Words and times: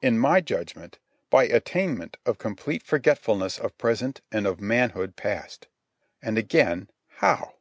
In 0.00 0.16
my 0.16 0.40
judgment, 0.40 1.00
by 1.28 1.42
attainment 1.46 2.18
of 2.24 2.38
complete 2.38 2.84
forgetfulness 2.84 3.58
of 3.58 3.76
present 3.78 4.20
and 4.30 4.46
of 4.46 4.60
manhood 4.60 5.16
past. 5.16 5.66
And 6.22 6.38
again, 6.38 6.88
how? 7.16 7.54